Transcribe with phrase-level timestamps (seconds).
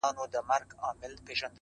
[0.03, 1.47] هره هڅه د بریا پیل ټکی دی.!